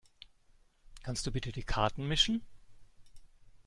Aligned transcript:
Kannst 1.03 1.27
du 1.27 1.31
bitte 1.31 1.51
die 1.51 1.61
Karten 1.61 2.07
mischen? 2.07 2.41